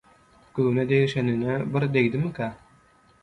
[0.59, 2.51] Göwne degişenine bir degdimikä?